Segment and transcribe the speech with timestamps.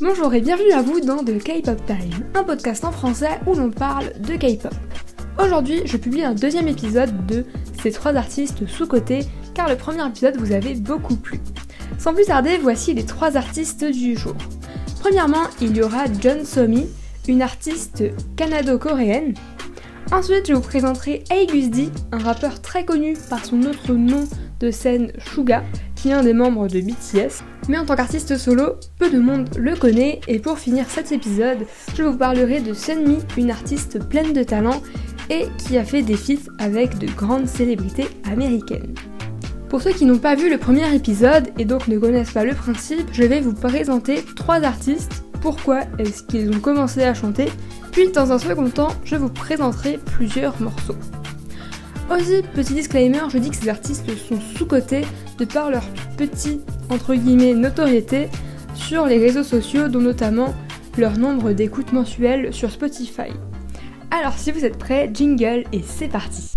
[0.00, 3.70] Bonjour et bienvenue à vous dans The K-Pop Time, un podcast en français où l'on
[3.70, 4.74] parle de K-pop.
[5.42, 7.44] Aujourd'hui, je publie un deuxième épisode de
[7.82, 9.20] ces trois artistes sous-cotés
[9.54, 11.40] car le premier épisode vous avait beaucoup plu.
[11.98, 14.34] Sans plus tarder, voici les trois artistes du jour.
[15.00, 16.86] Premièrement, il y aura John Somi,
[17.26, 18.04] une artiste
[18.36, 19.34] canado-coréenne.
[20.12, 24.24] Ensuite, je vous présenterai Aegusdi, un rappeur très connu par son autre nom
[24.60, 25.62] de scène Suga,
[25.98, 27.42] qui est un des membres de BTS.
[27.68, 30.20] Mais en tant qu'artiste solo, peu de monde le connaît.
[30.28, 34.80] Et pour finir cet épisode, je vous parlerai de Sunmi, une artiste pleine de talent
[35.28, 38.94] et qui a fait des feats avec de grandes célébrités américaines.
[39.68, 42.54] Pour ceux qui n'ont pas vu le premier épisode et donc ne connaissent pas le
[42.54, 47.48] principe, je vais vous présenter trois artistes, pourquoi est-ce qu'ils ont commencé à chanter,
[47.92, 50.96] puis dans un second temps, je vous présenterai plusieurs morceaux.
[52.10, 55.04] Aussi, petit disclaimer, je dis que ces artistes sont sous-cotés
[55.38, 55.84] de par leur
[56.16, 56.60] petit,
[56.90, 58.28] entre guillemets, notoriété
[58.74, 60.54] sur les réseaux sociaux, dont notamment
[60.98, 63.30] leur nombre d'écoutes mensuelles sur Spotify.
[64.10, 66.54] Alors si vous êtes prêts, jingle et c'est parti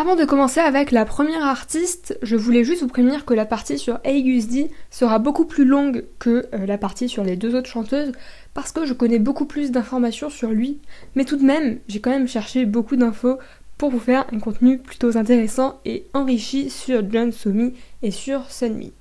[0.00, 3.78] Avant de commencer avec la première artiste, je voulais juste vous prévenir que la partie
[3.78, 8.12] sur Aegusdi sera beaucoup plus longue que euh, la partie sur les deux autres chanteuses
[8.54, 10.78] parce que je connais beaucoup plus d'informations sur lui.
[11.16, 13.38] Mais tout de même, j'ai quand même cherché beaucoup d'infos
[13.76, 18.92] pour vous faire un contenu plutôt intéressant et enrichi sur John Somi et sur Sunmi.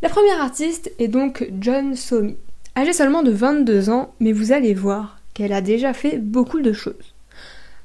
[0.00, 2.38] La première artiste est donc John Somi.
[2.78, 6.72] Âgée seulement de 22 ans, mais vous allez voir qu'elle a déjà fait beaucoup de
[6.72, 7.12] choses.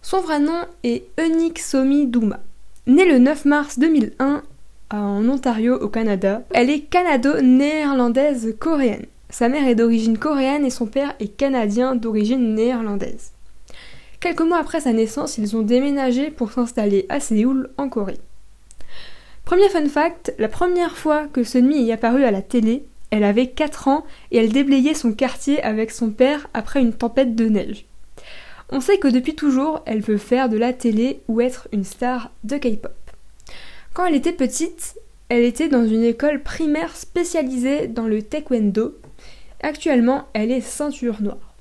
[0.03, 2.39] Son vrai nom est Eunice Somi Douma.
[2.85, 4.43] Née le 9 mars 2001
[4.91, 9.07] en Ontario au Canada, elle est canado-néerlandaise coréenne.
[9.31, 13.31] Sa mère est d'origine coréenne et son père est canadien d'origine néerlandaise.
[14.19, 18.19] Quelques mois après sa naissance, ils ont déménagé pour s'installer à Séoul, en Corée.
[19.43, 23.45] Premier fun fact, la première fois que Sunmi est apparu à la télé, elle avait
[23.45, 27.85] 4 ans et elle déblayait son quartier avec son père après une tempête de neige.
[28.71, 32.31] On sait que depuis toujours, elle veut faire de la télé ou être une star
[32.43, 32.91] de K-pop.
[33.93, 34.95] Quand elle était petite,
[35.29, 38.97] elle était dans une école primaire spécialisée dans le taekwondo.
[39.61, 41.53] Actuellement, elle est ceinture noire.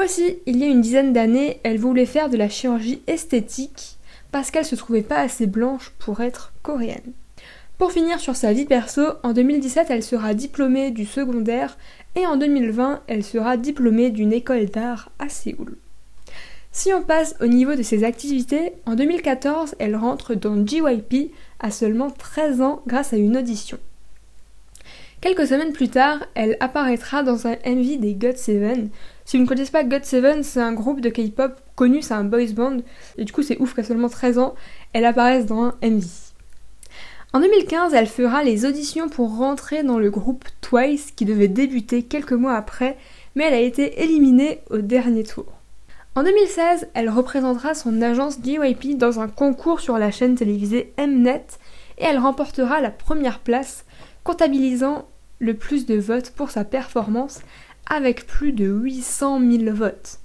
[0.00, 3.96] Aussi, il y a une dizaine d'années, elle voulait faire de la chirurgie esthétique
[4.30, 7.12] parce qu'elle se trouvait pas assez blanche pour être coréenne.
[7.76, 11.76] Pour finir sur sa vie perso, en 2017, elle sera diplômée du secondaire
[12.14, 15.76] et en 2020, elle sera diplômée d'une école d'art à Séoul.
[16.70, 21.72] Si on passe au niveau de ses activités, en 2014, elle rentre dans JYP à
[21.72, 23.78] seulement 13 ans grâce à une audition.
[25.20, 28.88] Quelques semaines plus tard, elle apparaîtra dans un MV des GOT7.
[29.24, 32.52] Si vous ne connaissez pas GOT7, c'est un groupe de K-pop connu, c'est un boys
[32.54, 32.78] band,
[33.18, 34.54] et du coup c'est ouf qu'à seulement 13 ans,
[34.92, 36.23] elle apparaisse dans un MV.
[37.34, 42.04] En 2015, elle fera les auditions pour rentrer dans le groupe Twice qui devait débuter
[42.04, 42.96] quelques mois après,
[43.34, 45.46] mais elle a été éliminée au dernier tour.
[46.14, 51.44] En 2016, elle représentera son agence JYP dans un concours sur la chaîne télévisée Mnet
[51.98, 53.84] et elle remportera la première place,
[54.22, 55.08] comptabilisant
[55.40, 57.40] le plus de votes pour sa performance
[57.90, 60.20] avec plus de 800 000 votes.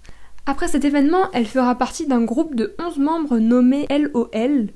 [0.46, 4.68] Après cet événement, elle fera partie d'un groupe de 11 membres nommé LOL,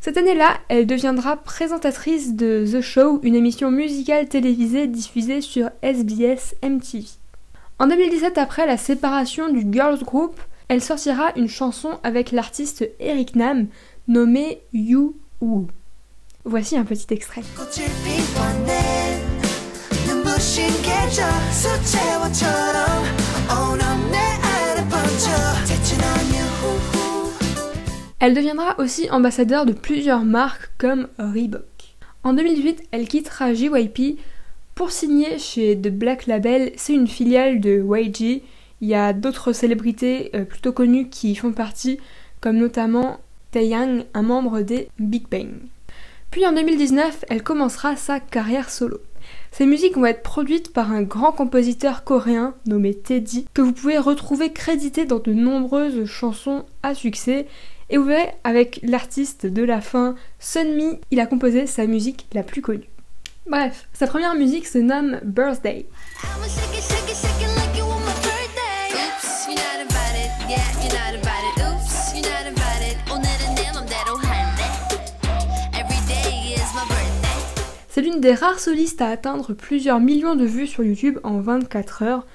[0.00, 6.54] cette année-là, elle deviendra présentatrice de The Show, une émission musicale télévisée diffusée sur SBS
[6.62, 7.06] MTV.
[7.78, 13.36] En 2017, après la séparation du girls group, elle sortira une chanson avec l'artiste Eric
[13.36, 13.66] Nam
[14.08, 15.66] nommée You Woo.
[16.44, 17.42] Voici un petit extrait.
[28.20, 31.62] Elle deviendra aussi ambassadeur de plusieurs marques comme Reebok.
[32.22, 34.18] En 2008, elle quittera JYP
[34.74, 38.42] pour signer chez The Black Label, c'est une filiale de YG.
[38.80, 41.98] Il y a d'autres célébrités euh, plutôt connues qui y font partie,
[42.40, 43.20] comme notamment
[43.52, 45.50] Taeyang, un membre des Big Bang.
[46.32, 48.98] Puis en 2019, elle commencera sa carrière solo.
[49.52, 53.96] Ses musiques vont être produites par un grand compositeur coréen nommé Teddy, que vous pouvez
[53.96, 57.46] retrouver crédité dans de nombreuses chansons à succès
[57.90, 62.42] et vous verrez, avec l'artiste de la fin, Sunmi, il a composé sa musique la
[62.42, 62.88] plus connue.
[63.46, 65.86] Bref, sa première musique se nomme Birthday.
[77.94, 82.02] C'est l'une des rares solistes à atteindre plusieurs millions de vues sur YouTube en 24
[82.02, 82.26] heures.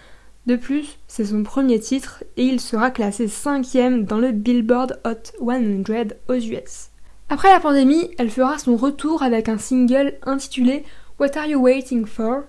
[0.46, 5.32] De plus, c'est son premier titre et il sera classé 5ème dans le Billboard Hot
[5.40, 6.90] 100 aux US.
[7.30, 10.84] Après la pandémie, elle fera son retour avec un single intitulé
[11.20, 12.44] What Are You Waiting For?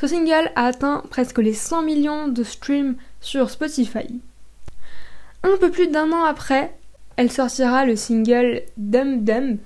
[0.00, 4.20] Ce single a atteint presque les 100 millions de streams sur Spotify.
[5.44, 6.72] Un peu plus d'un an après,
[7.16, 9.58] elle sortira le single Dum Dum.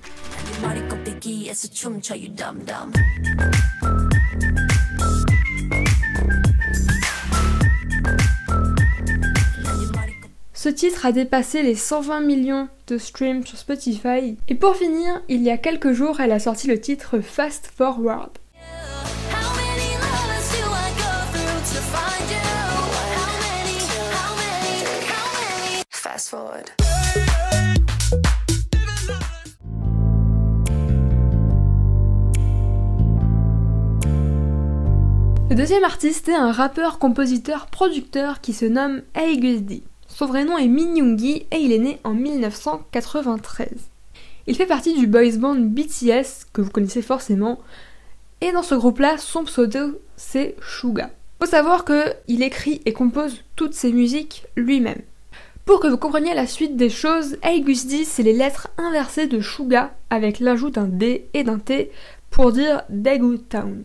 [10.53, 14.37] Ce titre a dépassé les 120 millions de streams sur Spotify.
[14.47, 18.31] Et pour finir, il y a quelques jours, elle a sorti le titre Fast Forward.
[26.33, 26.63] Le
[35.55, 39.83] deuxième artiste est un rappeur, compositeur, producteur qui se nomme D.
[40.07, 43.69] Son vrai nom est Min Yoongi et il est né en 1993.
[44.47, 47.59] Il fait partie du boys band BTS que vous connaissez forcément
[48.41, 51.09] et dans ce groupe-là, son pseudo c'est Suga.
[51.39, 55.01] Faut savoir que il écrit et compose toutes ses musiques lui-même.
[55.67, 59.93] Pour que vous compreniez la suite des choses, D, c'est les lettres inversées de Suga
[60.09, 61.91] avec l'ajout d'un D et d'un T
[62.29, 63.83] pour dire Daegu Town.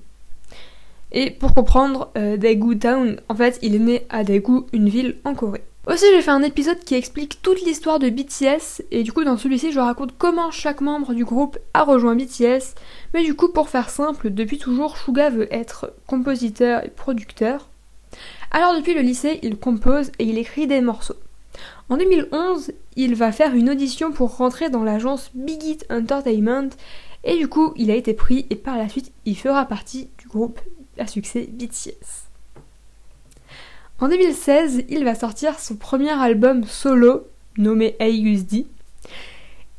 [1.11, 5.17] Et pour comprendre, euh, Daegu Town, en fait, il est né à Daegu, une ville
[5.25, 5.65] en Corée.
[5.89, 9.37] Aussi, j'ai fait un épisode qui explique toute l'histoire de BTS, et du coup, dans
[9.37, 12.77] celui-ci, je raconte comment chaque membre du groupe a rejoint BTS.
[13.13, 17.69] Mais du coup, pour faire simple, depuis toujours, Suga veut être compositeur et producteur.
[18.53, 21.17] Alors, depuis le lycée, il compose et il écrit des morceaux.
[21.89, 26.71] En 2011, il va faire une audition pour rentrer dans l'agence Big It Entertainment
[27.25, 30.27] et du coup, il a été pris et par la suite, il fera partie du
[30.29, 30.61] groupe
[30.99, 32.29] à succès BTS.
[34.01, 37.29] En 2016, il va sortir son premier album solo
[37.59, 38.67] nommé D.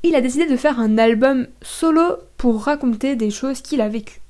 [0.03, 4.21] Il a décidé de faire un album solo pour raconter des choses qu'il a vécues.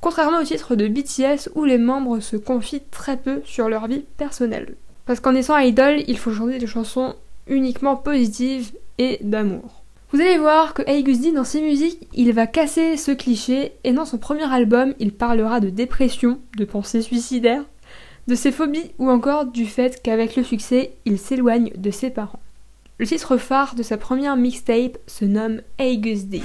[0.00, 4.04] Contrairement au titre de BTS où les membres se confient très peu sur leur vie
[4.16, 4.76] personnelle.
[5.06, 7.14] Parce qu'en étant idol, il faut chanter des chansons
[7.46, 9.82] uniquement positives et d'amour.
[10.12, 14.04] Vous allez voir que Aigusdi dans ses musiques, il va casser ce cliché et dans
[14.04, 17.64] son premier album, il parlera de dépression, de pensées suicidaires,
[18.26, 22.40] de ses phobies ou encore du fait qu'avec le succès, il s'éloigne de ses parents.
[22.98, 26.42] Le titre phare de sa première mixtape se nomme Aigusdi.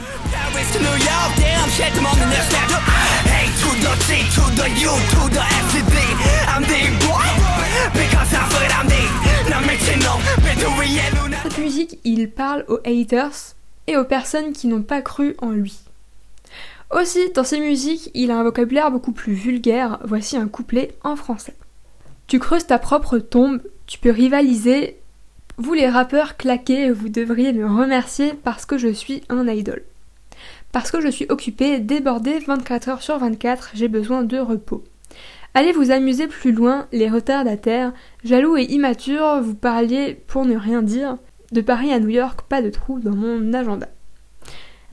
[11.43, 13.55] Cette musique, il parle aux haters
[13.87, 15.79] et aux personnes qui n'ont pas cru en lui.
[16.91, 19.99] Aussi, dans ses musiques, il a un vocabulaire beaucoup plus vulgaire.
[20.03, 21.55] Voici un couplet en français.
[22.27, 24.97] Tu creuses ta propre tombe, tu peux rivaliser.
[25.57, 29.83] Vous les rappeurs claqués, vous devriez me remercier parce que je suis un idol.
[30.71, 34.83] Parce que je suis occupé, débordé 24 heures sur 24, j'ai besoin de repos.
[35.53, 37.93] Allez vous amuser plus loin, les retardataires,
[38.23, 41.17] jaloux et immatures, vous parliez pour ne rien dire.
[41.51, 43.89] De Paris à New York, pas de trou dans mon agenda.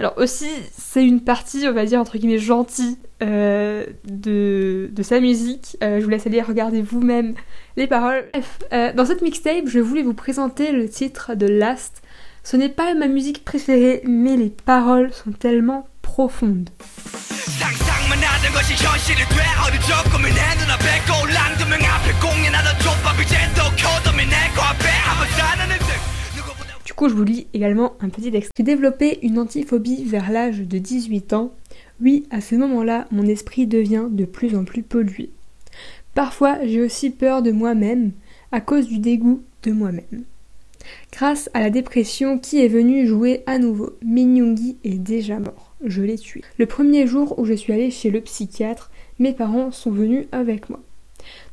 [0.00, 5.76] Alors aussi, c'est une partie, on va dire, entre guillemets, gentille euh, de, sa musique.
[5.82, 7.34] Euh, je vous laisse aller regarder vous-même
[7.76, 8.24] les paroles.
[8.32, 12.02] Bref, euh, dans cette mixtape, je voulais vous présenter le titre de Last.
[12.44, 16.70] Ce n'est pas ma musique préférée, mais les paroles sont tellement profondes.
[26.86, 28.52] Du coup, je vous lis également un petit texte.
[28.56, 31.52] J'ai développé une antiphobie vers l'âge de 18 ans.
[32.00, 35.30] Oui, à ce moment-là, mon esprit devient de plus en plus pollué.
[36.14, 38.12] Parfois, j'ai aussi peur de moi-même
[38.50, 40.24] à cause du dégoût de moi-même.
[41.12, 45.67] Grâce à la dépression qui est venue jouer à nouveau, Minyungi est déjà mort.
[45.84, 46.42] Je l'ai tué.
[46.58, 50.70] Le premier jour où je suis allée chez le psychiatre, mes parents sont venus avec
[50.70, 50.80] moi.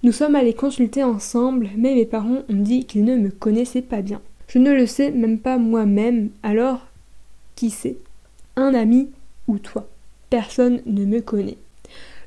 [0.03, 4.01] Nous sommes allés consulter ensemble, mais mes parents ont dit qu'ils ne me connaissaient pas
[4.01, 4.21] bien.
[4.47, 6.87] Je ne le sais même pas moi-même, alors
[7.55, 7.97] qui sait
[8.55, 9.09] Un ami
[9.47, 9.87] ou toi?
[10.29, 11.57] Personne ne me connaît.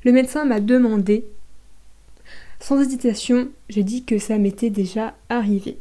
[0.03, 1.25] Le médecin m'a demandé.
[2.59, 5.77] Sans hésitation, j'ai dit que ça m'était déjà arrivé.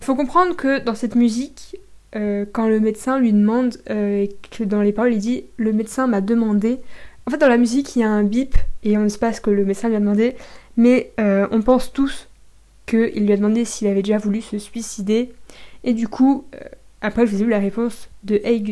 [0.00, 1.76] Il faut comprendre que dans cette musique,
[2.14, 6.06] euh, quand le médecin lui demande, euh, que dans les paroles il dit le médecin
[6.06, 6.80] m'a demandé,
[7.26, 9.32] en fait dans la musique il y a un bip et on ne sait pas
[9.32, 10.36] ce que le médecin lui a demandé,
[10.76, 12.28] mais euh, on pense tous
[12.86, 15.32] qu'il lui a demandé s'il avait déjà voulu se suicider.
[15.84, 16.44] Et du coup,
[17.00, 18.62] après, je vous ai eu la réponse de Hey.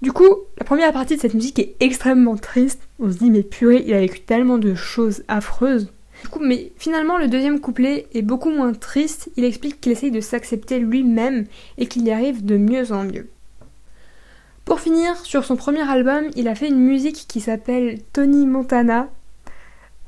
[0.00, 0.28] Du coup,
[0.58, 2.88] la première partie de cette musique est extrêmement triste.
[3.00, 5.92] On se dit, mais purée, il a vécu tellement de choses affreuses.
[6.22, 9.30] Du coup, mais finalement, le deuxième couplet est beaucoup moins triste.
[9.36, 11.46] Il explique qu'il essaye de s'accepter lui-même
[11.78, 13.28] et qu'il y arrive de mieux en mieux.
[14.64, 19.08] Pour finir, sur son premier album, il a fait une musique qui s'appelle Tony Montana.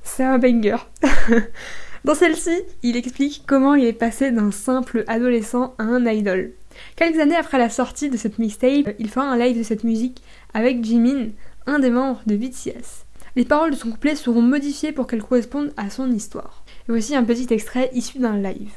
[0.03, 0.77] C'est un banger.
[2.05, 6.53] Dans celle-ci, il explique comment il est passé d'un simple adolescent à un idol.
[6.97, 10.23] Quelques années après la sortie de cette mixtape, il fera un live de cette musique
[10.55, 11.29] avec Jimin,
[11.67, 13.07] un des membres de BTS.
[13.37, 16.65] Les paroles de son couplet seront modifiées pour qu'elles correspondent à son histoire.
[16.89, 18.73] Et voici un petit extrait issu d'un live.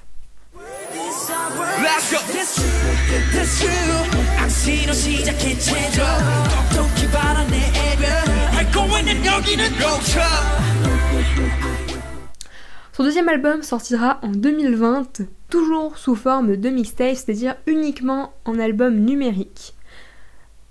[12.96, 15.22] Son deuxième album sortira en 2020,
[15.54, 19.76] toujours sous forme de mixtape, c'est-à-dire uniquement en album numérique.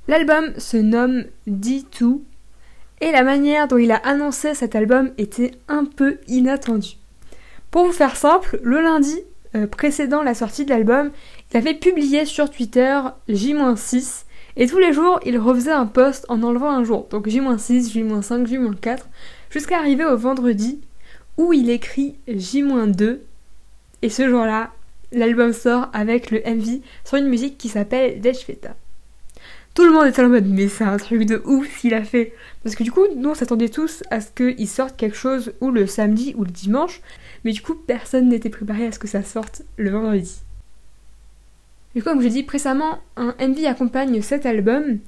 [0.09, 2.19] L'album se nomme D2
[3.01, 6.97] et la manière dont il a annoncé cet album était un peu inattendue.
[7.71, 9.21] Pour vous faire simple, le lundi
[9.55, 11.12] euh, précédant la sortie de l'album,
[11.53, 12.99] il avait publié sur Twitter
[13.29, 14.25] J-6
[14.57, 18.47] et tous les jours il refaisait un post en enlevant un jour, donc J-6, J-5,
[18.49, 18.99] J-4,
[19.49, 20.81] jusqu'à arriver au vendredi
[21.37, 23.21] où il écrit J-2
[24.03, 24.73] et ce jour-là,
[25.13, 28.75] l'album sort avec le MV sur une musique qui s'appelle Feta.
[29.75, 32.35] Tout le monde était en mode mais c'est un truc de ouf s'il a fait.
[32.63, 35.71] Parce que du coup, nous on s'attendait tous à ce qu'il sorte quelque chose ou
[35.71, 37.01] le samedi ou le dimanche,
[37.45, 40.41] mais du coup personne n'était préparé à ce que ça sorte le vendredi.
[41.95, 44.99] Du coup, comme je dit précédemment, un MV accompagne cet album.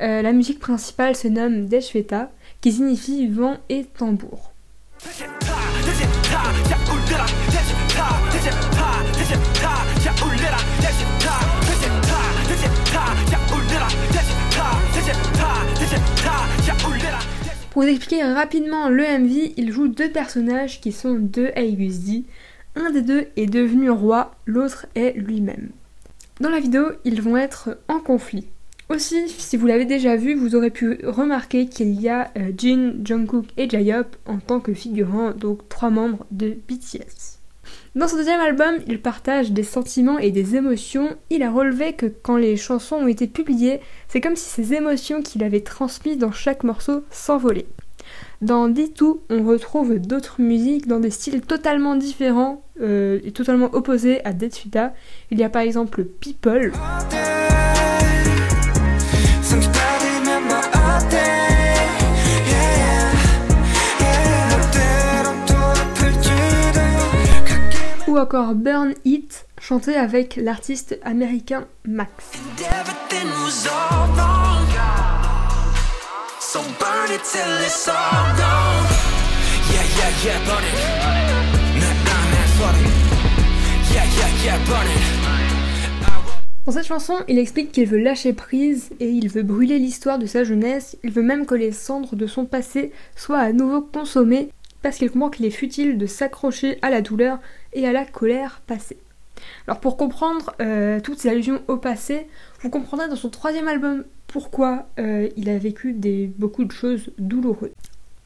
[0.00, 2.30] Euh, la musique principale se nomme Feta,
[2.62, 4.52] qui signifie vent et tambour.
[17.70, 22.26] Pour vous expliquer rapidement le MV, il joue deux personnages qui sont deux Aegusdi.
[22.76, 25.70] Un des deux est devenu roi, l'autre est lui-même.
[26.40, 28.48] Dans la vidéo, ils vont être en conflit.
[28.88, 32.94] Aussi, si vous l'avez déjà vu, vous aurez pu remarquer qu'il y a euh, Jin,
[33.04, 37.19] Jungkook et Jayop en tant que figurants, donc trois membres de BTS.
[37.96, 41.16] Dans son deuxième album, il partage des sentiments et des émotions.
[41.28, 45.22] Il a relevé que quand les chansons ont été publiées, c'est comme si ces émotions
[45.22, 47.66] qu'il avait transmises dans chaque morceau s'envolaient.
[48.42, 54.24] Dans D2, on retrouve d'autres musiques dans des styles totalement différents euh, et totalement opposés
[54.24, 54.54] à Dead
[55.32, 56.72] Il y a par exemple People.
[68.10, 72.10] Ou encore Burn It, chanté avec l'artiste américain Max.
[86.66, 90.26] Dans cette chanson, il explique qu'il veut lâcher prise et il veut brûler l'histoire de
[90.26, 94.50] sa jeunesse, il veut même que les cendres de son passé soient à nouveau consommées
[94.82, 97.38] parce qu'il comprend qu'il est futile de s'accrocher à la douleur
[97.72, 98.98] et à la colère passée.
[99.66, 102.26] Alors pour comprendre euh, toutes ces allusions au passé,
[102.60, 107.10] vous comprendrez dans son troisième album pourquoi euh, il a vécu des, beaucoup de choses
[107.18, 107.70] douloureuses.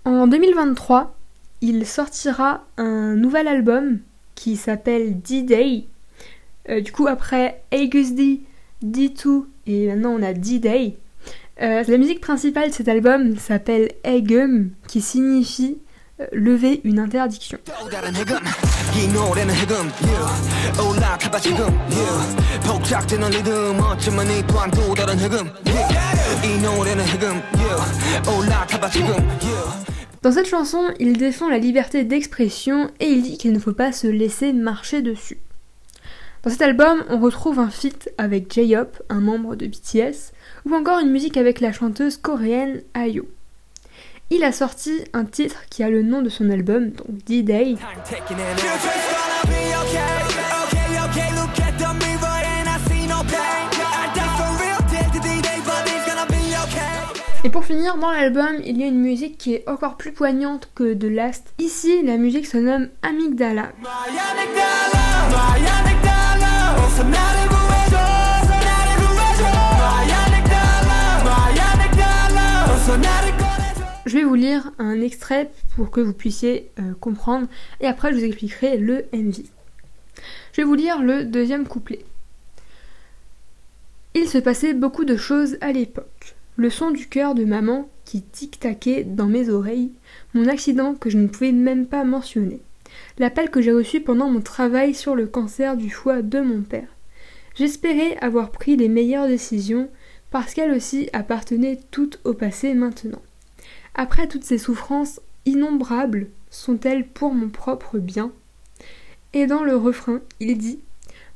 [0.05, 1.17] En 2023,
[1.61, 4.01] il sortira un nouvel album
[4.35, 5.85] qui s'appelle D-Day.
[6.69, 8.41] Euh, du coup après August D,
[8.85, 10.97] D2 et maintenant on a D-Day.
[11.59, 15.79] la musique principale de cet album s'appelle Egum qui signifie
[16.33, 17.59] lever une interdiction.
[30.23, 33.93] Dans cette chanson, il défend la liberté d'expression et il dit qu'il ne faut pas
[33.93, 35.39] se laisser marcher dessus.
[36.43, 40.33] Dans cet album, on retrouve un feat avec J-Hop, un membre de BTS,
[40.67, 43.27] ou encore une musique avec la chanteuse coréenne Ayo
[44.31, 47.77] il a sorti un titre qui a le nom de son album, donc D-Day.
[57.45, 60.71] Et pour finir, dans l'album, il y a une musique qui est encore plus poignante
[60.75, 61.53] que de Last.
[61.59, 63.73] Ici, la musique se nomme Amygdala.
[74.15, 77.49] Je vais vous lire un extrait pour que vous puissiez euh, comprendre
[77.81, 79.43] et après je vous expliquerai le MV.
[80.53, 81.99] Je vais vous lire le deuxième couplet.
[84.15, 86.37] Il se passait beaucoup de choses à l'époque.
[86.55, 89.91] Le son du cœur de maman qui tic-taquait dans mes oreilles,
[90.33, 92.61] mon accident que je ne pouvais même pas mentionner,
[93.19, 96.87] l'appel que j'ai reçu pendant mon travail sur le cancer du foie de mon père.
[97.57, 99.89] J'espérais avoir pris les meilleures décisions
[100.31, 103.21] parce qu'elle aussi appartenait toutes au passé maintenant.
[103.95, 108.33] Après toutes ces souffrances innombrables, sont-elles pour mon propre bien?
[109.33, 110.81] Et dans le refrain, il dit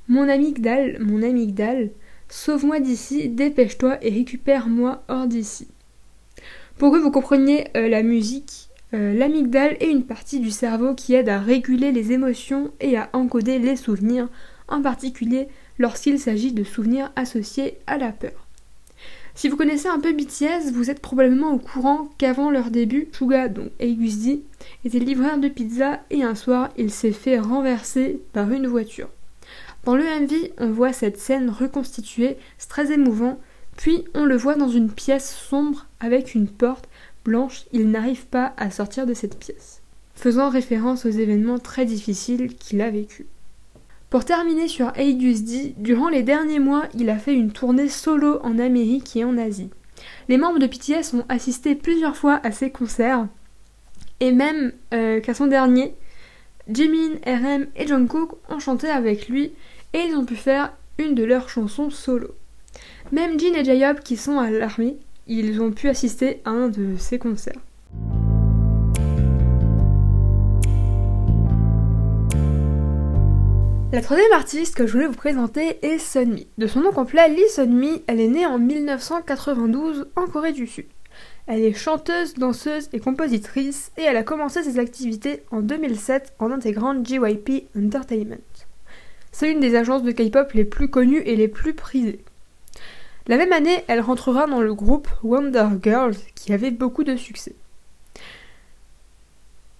[0.08, 1.90] Mon amygdale, mon amygdale,
[2.28, 5.68] sauve-moi d'ici, dépêche-toi et récupère-moi hors d'ici.
[6.78, 11.14] Pour que vous compreniez euh, la musique, euh, l'amygdale est une partie du cerveau qui
[11.14, 14.28] aide à réguler les émotions et à encoder les souvenirs,
[14.66, 15.48] en particulier
[15.78, 18.47] lorsqu'il s'agit de souvenirs associés à la peur.
[19.38, 23.46] Si vous connaissez un peu BTS, vous êtes probablement au courant qu'avant leur début, Suga,
[23.46, 24.42] donc Aigusti,
[24.84, 29.08] était livreur de pizza et un soir, il s'est fait renverser par une voiture.
[29.84, 33.38] Dans le MV, on voit cette scène reconstituée, c'est très émouvant,
[33.76, 36.88] puis on le voit dans une pièce sombre avec une porte
[37.24, 39.82] blanche, il n'arrive pas à sortir de cette pièce,
[40.16, 43.26] faisant référence aux événements très difficiles qu'il a vécus.
[44.10, 48.58] Pour terminer sur D, durant les derniers mois, il a fait une tournée solo en
[48.58, 49.70] Amérique et en Asie.
[50.28, 53.26] Les membres de BTS ont assisté plusieurs fois à ses concerts,
[54.20, 55.94] et même euh, qu'à son dernier,
[56.72, 59.52] Jimin, RM et Jungkook ont chanté avec lui
[59.92, 62.28] et ils ont pu faire une de leurs chansons solo.
[63.12, 64.96] Même Jin et J-Hope qui sont à l'armée,
[65.26, 67.60] ils ont pu assister à un de ses concerts.
[73.90, 76.46] La troisième artiste que je voulais vous présenter est Sunmi.
[76.58, 80.84] De son nom complet, Lee Sunmi, elle est née en 1992 en Corée du Sud.
[81.46, 86.50] Elle est chanteuse, danseuse et compositrice et elle a commencé ses activités en 2007 en
[86.50, 88.36] intégrant JYP Entertainment.
[89.32, 92.22] C'est une des agences de K-pop les plus connues et les plus prisées.
[93.26, 97.54] La même année, elle rentrera dans le groupe Wonder Girls qui avait beaucoup de succès.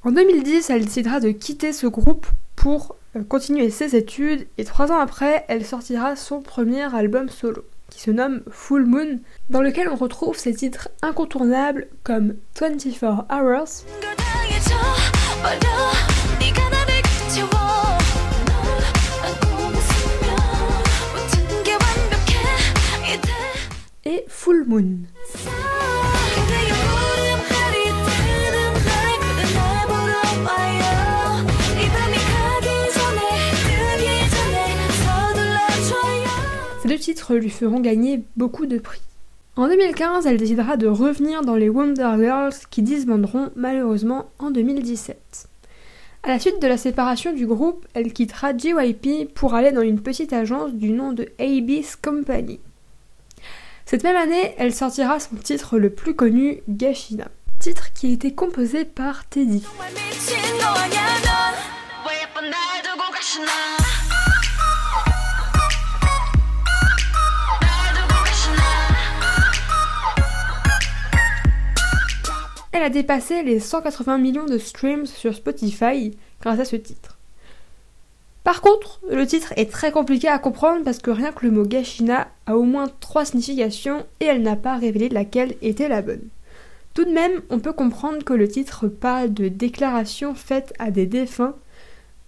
[0.03, 5.01] En 2010, elle décidera de quitter ce groupe pour continuer ses études et trois ans
[5.01, 9.97] après, elle sortira son premier album solo, qui se nomme Full Moon, dans lequel on
[9.97, 13.85] retrouve ses titres incontournables comme 24 Hours,
[24.05, 24.99] et Full Moon.
[37.09, 39.01] Titres lui feront gagner beaucoup de prix.
[39.57, 45.49] En 2015, elle décidera de revenir dans les Wonder Girls qui disbanderont malheureusement en 2017.
[46.23, 50.03] À la suite de la séparation du groupe, elle quittera JYP pour aller dans une
[50.03, 52.61] petite agence du nom de Abyss Company.
[53.87, 58.35] Cette même année, elle sortira son titre le plus connu, Gashina, titre qui a été
[58.35, 59.65] composé par Teddy.
[72.79, 77.19] Elle a dépassé les 180 millions de streams sur Spotify grâce à ce titre.
[78.45, 81.65] Par contre, le titre est très compliqué à comprendre parce que rien que le mot
[81.65, 86.29] Gashina a au moins trois significations et elle n'a pas révélé laquelle était la bonne.
[86.95, 91.07] Tout de même, on peut comprendre que le titre parle de déclarations faites à des
[91.07, 91.57] défunts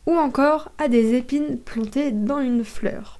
[0.07, 3.20] ou encore à des épines plantées dans une fleur.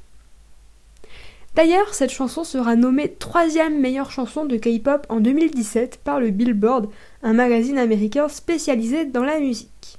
[1.55, 6.89] D'ailleurs, cette chanson sera nommée troisième meilleure chanson de K-pop en 2017 par le Billboard,
[7.23, 9.99] un magazine américain spécialisé dans la musique.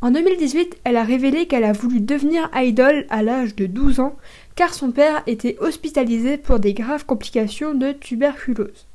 [0.00, 4.16] En 2018, elle a révélé qu'elle a voulu devenir idol à l'âge de 12 ans
[4.56, 8.86] car son père était hospitalisé pour des graves complications de tuberculose.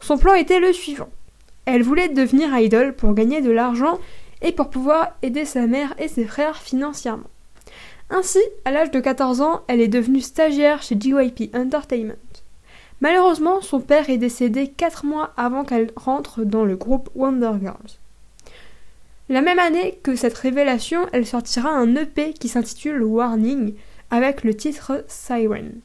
[0.00, 1.10] Son plan était le suivant.
[1.64, 3.98] Elle voulait devenir idol pour gagner de l'argent
[4.42, 7.30] et pour pouvoir aider sa mère et ses frères financièrement.
[8.10, 12.14] Ainsi, à l'âge de 14 ans, elle est devenue stagiaire chez JYP Entertainment.
[13.00, 17.98] Malheureusement, son père est décédé 4 mois avant qu'elle rentre dans le groupe Wonder Girls.
[19.28, 23.74] La même année que cette révélation, elle sortira un EP qui s'intitule Warning
[24.10, 25.80] avec le titre Siren.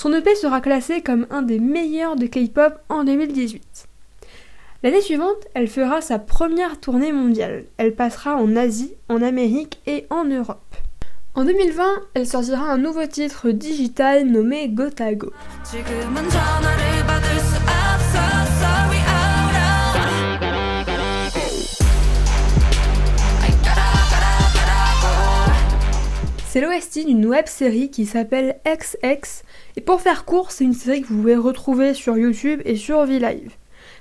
[0.00, 3.86] Son EP sera classé comme un des meilleurs de K-pop en 2018.
[4.82, 7.66] L'année suivante, elle fera sa première tournée mondiale.
[7.76, 10.74] Elle passera en Asie, en Amérique et en Europe.
[11.34, 11.84] En 2020,
[12.14, 15.34] elle sortira un nouveau titre digital nommé Gotago.
[26.52, 29.44] C'est l'OST d'une web série qui s'appelle XX,
[29.80, 33.02] et pour faire court, c'est une série que vous pouvez retrouver sur YouTube et sur
[33.06, 33.52] V-Live.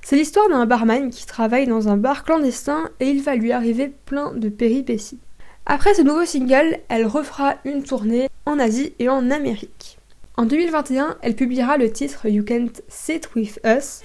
[0.02, 3.90] C'est l'histoire d'un barman qui travaille dans un bar clandestin et il va lui arriver
[4.06, 5.22] plein de péripéties.
[5.66, 10.00] Après ce nouveau single, elle refera une tournée en Asie et en Amérique.
[10.36, 14.02] En 2021, elle publiera le titre You Can't Sit With Us.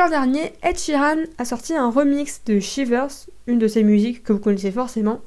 [0.00, 4.32] L'an dernier, Ed Sheeran a sorti un remix de Shivers, une de ses musiques que
[4.32, 5.20] vous connaissez forcément,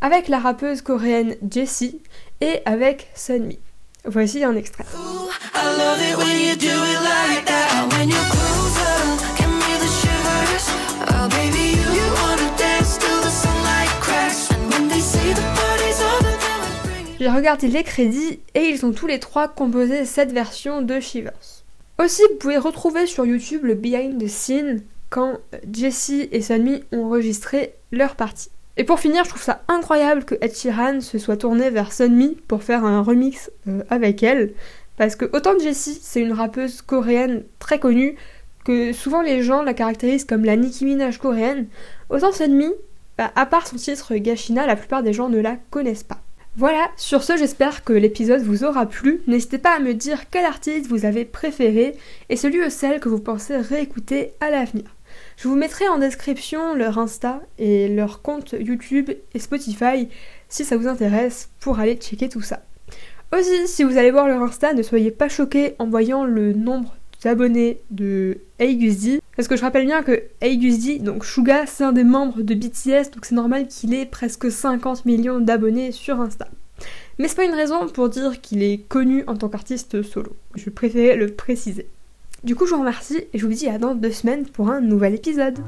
[0.00, 2.00] avec la rappeuse coréenne Jessie
[2.40, 3.58] et avec Sunmi.
[4.04, 4.84] Voici un extrait.
[17.18, 21.53] J'ai regardé les crédits et ils ont tous les trois composé cette version de Shivers.
[21.98, 25.38] Aussi, vous pouvez retrouver sur YouTube le behind the scene quand
[25.72, 28.50] Jessie et Sunmi ont enregistré leur partie.
[28.76, 32.36] Et pour finir, je trouve ça incroyable que Ed Sheeran se soit tourné vers Sunmi
[32.48, 34.54] pour faire un remix euh, avec elle.
[34.96, 38.16] Parce que autant Jessie, c'est une rappeuse coréenne très connue,
[38.64, 41.68] que souvent les gens la caractérisent comme la Nicki Minaj coréenne,
[42.10, 42.72] autant Sunmi,
[43.16, 46.23] bah, à part son titre Gashina, la plupart des gens ne la connaissent pas.
[46.56, 49.22] Voilà, sur ce j'espère que l'épisode vous aura plu.
[49.26, 51.96] N'hésitez pas à me dire quel artiste vous avez préféré
[52.28, 54.84] et celui ou celle que vous pensez réécouter à l'avenir.
[55.36, 60.08] Je vous mettrai en description leur Insta et leur compte YouTube et Spotify
[60.48, 62.62] si ça vous intéresse pour aller checker tout ça.
[63.36, 66.94] Aussi, si vous allez voir leur Insta, ne soyez pas choqués en voyant le nombre
[67.24, 69.20] d'abonnés de Aigusdi.
[69.36, 73.10] Parce que je rappelle bien que Aigusdi, donc Suga, c'est un des membres de BTS,
[73.12, 76.46] donc c'est normal qu'il ait presque 50 millions d'abonnés sur Insta.
[77.18, 80.36] Mais c'est pas une raison pour dire qu'il est connu en tant qu'artiste solo.
[80.54, 81.88] Je préférais le préciser.
[82.44, 84.80] Du coup, je vous remercie et je vous dis à dans deux semaines pour un
[84.80, 85.58] nouvel épisode.